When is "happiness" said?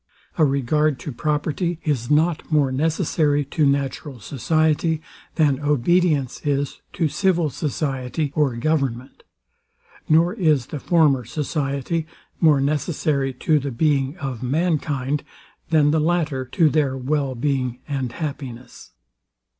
18.13-18.93